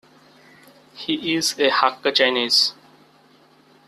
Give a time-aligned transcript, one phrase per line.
[0.95, 2.73] He is a Hakka Chinese.